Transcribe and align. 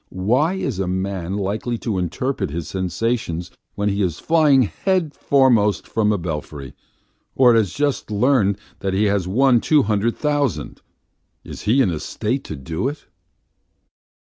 Why, 0.09 0.53
is 0.55 0.79
a 0.79 0.87
man 0.87 1.35
likely 1.37 1.77
to 1.77 1.99
interpret 1.99 2.49
his 2.49 2.67
sensations 2.67 3.51
when 3.75 3.87
he 3.87 4.01
is 4.01 4.17
flying 4.19 4.63
head 4.63 5.13
foremost 5.13 5.87
from 5.87 6.11
a 6.11 6.17
belfry, 6.17 6.73
or 7.35 7.53
has 7.53 7.71
just 7.71 8.09
learned 8.09 8.57
that 8.79 8.95
he 8.95 9.03
has 9.03 9.27
won 9.27 9.61
two 9.61 9.83
hundred 9.83 10.17
thousand? 10.17 10.81
Is 11.43 11.61
he 11.69 11.83
in 11.83 11.91
a 11.91 11.99
state 11.99 12.43
to 12.45 12.55
do 12.55 12.87
it?" 12.87 13.05